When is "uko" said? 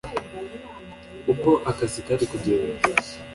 1.33-1.49